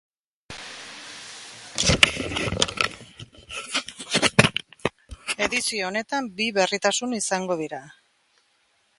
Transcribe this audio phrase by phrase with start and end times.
[5.47, 7.83] Edizio honetan bi berritasun izango dira.